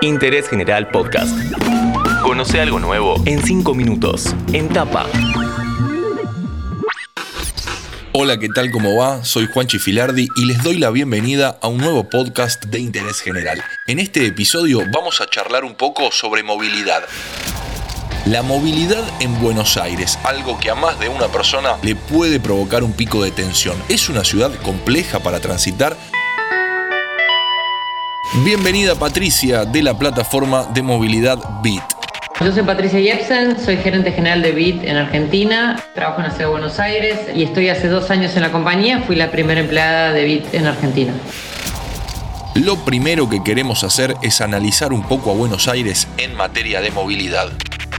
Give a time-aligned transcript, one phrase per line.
[0.00, 1.36] Interés General Podcast.
[2.22, 4.32] Conoce algo nuevo en 5 minutos.
[4.52, 5.06] En tapa.
[8.12, 8.70] Hola, ¿qué tal?
[8.70, 9.24] ¿Cómo va?
[9.24, 13.62] Soy Juanchi Filardi y les doy la bienvenida a un nuevo podcast de interés general.
[13.88, 17.02] En este episodio vamos a charlar un poco sobre movilidad.
[18.24, 22.84] La movilidad en Buenos Aires, algo que a más de una persona le puede provocar
[22.84, 23.76] un pico de tensión.
[23.88, 25.96] Es una ciudad compleja para transitar
[28.34, 31.82] Bienvenida Patricia de la plataforma de movilidad BIT.
[32.44, 36.46] Yo soy Patricia Jepsen, soy gerente general de BIT en Argentina, trabajo en la ciudad
[36.46, 40.12] de Buenos Aires y estoy hace dos años en la compañía, fui la primera empleada
[40.12, 41.12] de BIT en Argentina.
[42.54, 46.90] Lo primero que queremos hacer es analizar un poco a Buenos Aires en materia de
[46.90, 47.48] movilidad.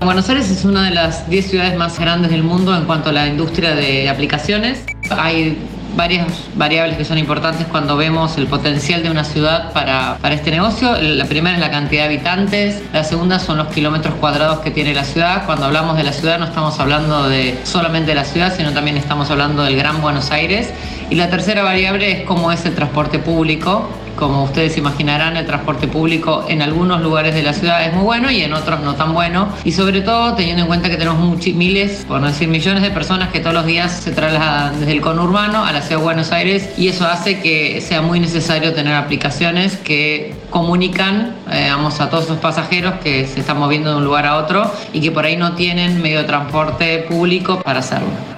[0.00, 3.12] Buenos Aires es una de las 10 ciudades más grandes del mundo en cuanto a
[3.12, 4.80] la industria de aplicaciones.
[5.08, 5.56] Hay
[5.96, 10.50] varias variables que son importantes cuando vemos el potencial de una ciudad para, para este
[10.50, 10.96] negocio.
[11.00, 14.94] La primera es la cantidad de habitantes, la segunda son los kilómetros cuadrados que tiene
[14.94, 15.46] la ciudad.
[15.46, 18.96] Cuando hablamos de la ciudad no estamos hablando de solamente de la ciudad, sino también
[18.96, 20.70] estamos hablando del Gran Buenos Aires.
[21.10, 25.86] Y la tercera variable es cómo es el transporte público como ustedes imaginarán, el transporte
[25.86, 29.12] público en algunos lugares de la ciudad es muy bueno y en otros no tan
[29.14, 29.48] bueno.
[29.64, 33.30] Y sobre todo teniendo en cuenta que tenemos miles, por no decir millones de personas
[33.30, 36.70] que todos los días se trasladan desde el conurbano a la ciudad de Buenos Aires
[36.76, 42.38] y eso hace que sea muy necesario tener aplicaciones que comunican eh, a todos esos
[42.38, 45.54] pasajeros que se están moviendo de un lugar a otro y que por ahí no
[45.54, 48.35] tienen medio de transporte público para hacerlo.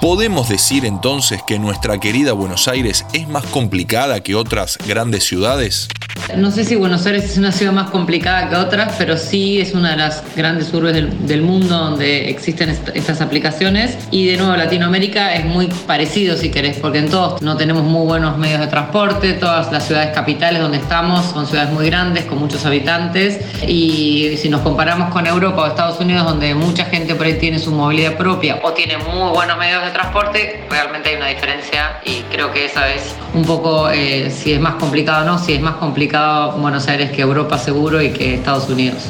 [0.00, 5.88] ¿Podemos decir entonces que nuestra querida Buenos Aires es más complicada que otras grandes ciudades?
[6.36, 9.72] No sé si Buenos Aires es una ciudad más complicada que otras, pero sí es
[9.72, 13.96] una de las grandes urbes del, mundo donde existen estas aplicaciones.
[14.10, 18.06] Y de nuevo, Latinoamérica es muy parecido, si querés, porque en todos no tenemos muy
[18.06, 19.32] buenos medios de transporte.
[19.34, 23.40] Todas las ciudades capitales donde estamos son ciudades muy grandes, con muchos habitantes.
[23.66, 27.58] Y si nos comparamos con Europa o Estados Unidos, donde mucha gente por ahí tiene
[27.58, 32.00] su movilidad propia o tiene muy buenos medios de transporte, realmente hay una diferencia.
[32.04, 35.54] Y creo que esa es un poco eh, si es más complicado o no, si
[35.54, 39.02] es más complicado Buenos Aires que Europa seguro y que Estados Unidos.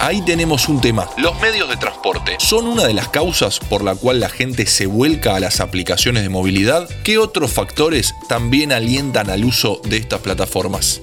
[0.00, 1.08] Ahí tenemos un tema.
[1.16, 4.86] Los medios de transporte son una de las causas por la cual la gente se
[4.86, 6.88] vuelca a las aplicaciones de movilidad.
[7.04, 11.00] ¿Qué otros factores también alientan al uso de estas plataformas?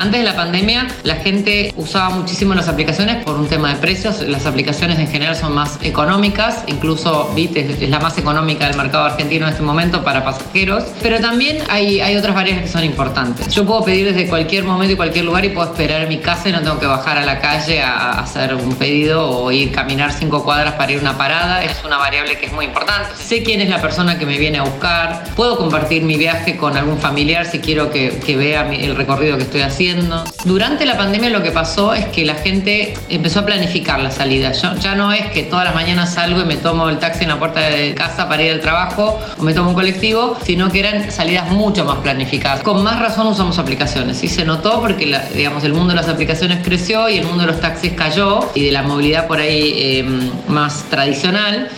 [0.00, 4.22] Antes de la pandemia, la gente usaba muchísimo las aplicaciones por un tema de precios.
[4.22, 9.04] Las aplicaciones en general son más económicas, incluso Bit es, la más económica del mercado
[9.04, 10.84] argentino en este momento para pasajeros.
[11.02, 13.48] Pero también hay, otras variables que son importantes.
[13.54, 16.48] Yo puedo pedir desde cualquier momento y cualquier lugar y puedo esperar en mi casa
[16.48, 20.14] y no tengo que bajar a la calle a, hacer un pedido o ir caminar
[20.14, 21.62] cinco cuadras para ir a una parada.
[21.62, 23.22] Es una variable que es muy importante.
[23.22, 25.24] Sé quién es la persona que me viene a buscar.
[25.36, 29.60] Puedo compartir mi viaje con algún familiar si quiero que vea el recorrido que estoy
[29.60, 29.89] haciendo
[30.44, 34.52] durante la pandemia lo que pasó es que la gente empezó a planificar la salida.
[34.52, 37.38] ya no es que todas las mañanas salgo y me tomo el taxi en la
[37.38, 41.10] puerta de casa para ir al trabajo o me tomo un colectivo, sino que eran
[41.10, 42.62] salidas mucho más planificadas.
[42.62, 46.60] Con más razón usamos aplicaciones y se notó porque digamos, el mundo de las aplicaciones
[46.64, 50.04] creció y el mundo de los taxis cayó y de la movilidad por ahí eh,
[50.48, 51.68] más tradicional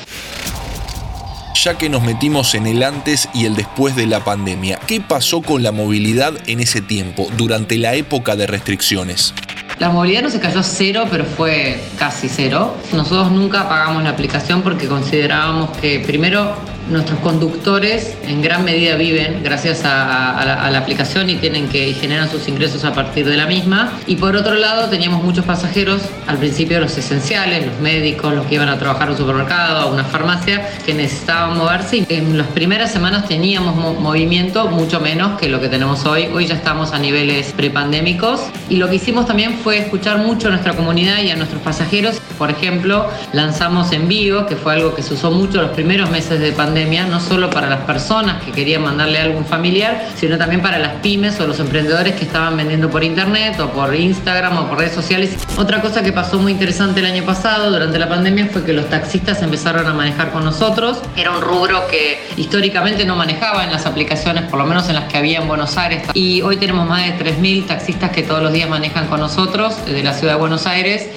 [1.63, 4.81] ya que nos metimos en el antes y el después de la pandemia.
[4.89, 9.33] ¿Qué pasó con la movilidad en ese tiempo, durante la época de restricciones?
[9.79, 12.77] La movilidad no se cayó cero, pero fue casi cero.
[12.93, 16.55] Nosotros nunca pagamos la aplicación porque considerábamos que primero
[16.89, 22.49] nuestros conductores en gran medida viven gracias a, la, aplicación y tienen que generan sus
[22.49, 23.93] ingresos a partir de la misma.
[24.07, 28.57] Y por otro lado teníamos muchos pasajeros, al principio los esenciales, los médicos, los que
[28.57, 31.99] iban a trabajar a un supermercado, a una farmacia, que necesitaban moverse.
[31.99, 36.27] Y en las primeras semanas teníamos movimiento mucho menos que lo que tenemos hoy.
[36.35, 38.41] Hoy ya estamos a niveles prepandémicos.
[38.69, 42.21] Y lo que hicimos también fue escuchar mucho a nuestra comunidad y a nuestros pasajeros.
[42.37, 46.53] Por ejemplo, lanzamos envío, que fue algo que se usó mucho los primeros meses de
[46.53, 50.79] pandemia no solo para las personas que querían mandarle a algún familiar, sino también para
[50.79, 54.79] las pymes o los emprendedores que estaban vendiendo por internet o por Instagram o por
[54.79, 55.37] redes sociales.
[55.57, 58.89] Otra cosa que pasó muy interesante el año pasado durante la pandemia fue que los
[58.89, 60.99] taxistas empezaron a manejar con nosotros.
[61.17, 65.05] Era un rubro que históricamente no manejaba en las aplicaciones, por lo menos en las
[65.05, 66.03] que había en Buenos Aires.
[66.15, 70.03] Y hoy tenemos más de 3.000 taxistas que todos los días manejan con nosotros de
[70.03, 71.09] la ciudad de Buenos Aires.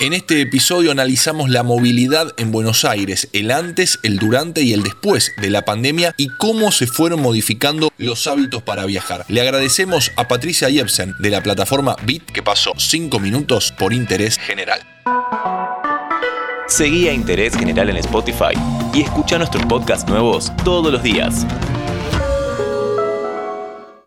[0.00, 4.82] En este episodio analizamos la movilidad en Buenos Aires, el antes, el durante y el
[4.82, 9.26] después de la pandemia y cómo se fueron modificando los hábitos para viajar.
[9.28, 14.38] Le agradecemos a Patricia Jepsen de la plataforma Bit que pasó 5 minutos por interés
[14.38, 14.80] general.
[16.66, 18.54] Seguí a Interés General en Spotify
[18.94, 21.46] y escucha nuestros podcasts nuevos todos los días.